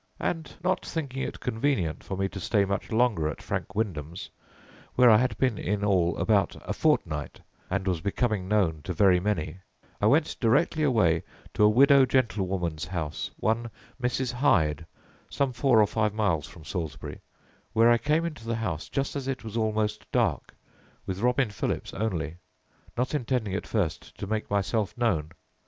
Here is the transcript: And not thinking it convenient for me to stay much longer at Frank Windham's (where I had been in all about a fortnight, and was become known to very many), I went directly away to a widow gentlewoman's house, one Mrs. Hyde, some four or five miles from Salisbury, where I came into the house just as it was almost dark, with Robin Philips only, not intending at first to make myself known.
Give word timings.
And 0.19 0.51
not 0.63 0.83
thinking 0.83 1.21
it 1.21 1.39
convenient 1.39 2.03
for 2.03 2.17
me 2.17 2.27
to 2.29 2.39
stay 2.39 2.65
much 2.65 2.91
longer 2.91 3.27
at 3.27 3.39
Frank 3.39 3.75
Windham's 3.75 4.31
(where 4.95 5.11
I 5.11 5.17
had 5.19 5.37
been 5.37 5.59
in 5.59 5.85
all 5.85 6.17
about 6.17 6.55
a 6.67 6.73
fortnight, 6.73 7.39
and 7.69 7.85
was 7.87 8.01
become 8.01 8.47
known 8.47 8.81
to 8.85 8.93
very 8.93 9.19
many), 9.19 9.59
I 10.01 10.07
went 10.07 10.37
directly 10.39 10.81
away 10.81 11.21
to 11.53 11.63
a 11.63 11.69
widow 11.69 12.07
gentlewoman's 12.07 12.85
house, 12.85 13.29
one 13.37 13.69
Mrs. 14.01 14.33
Hyde, 14.33 14.87
some 15.29 15.53
four 15.53 15.79
or 15.79 15.85
five 15.87 16.15
miles 16.15 16.47
from 16.47 16.63
Salisbury, 16.65 17.21
where 17.73 17.91
I 17.91 17.99
came 17.99 18.25
into 18.25 18.47
the 18.47 18.55
house 18.55 18.89
just 18.89 19.15
as 19.15 19.27
it 19.27 19.43
was 19.43 19.55
almost 19.55 20.11
dark, 20.11 20.55
with 21.05 21.19
Robin 21.21 21.51
Philips 21.51 21.93
only, 21.93 22.37
not 22.97 23.13
intending 23.13 23.53
at 23.53 23.67
first 23.67 24.17
to 24.17 24.25
make 24.25 24.49
myself 24.49 24.97
known. 24.97 25.29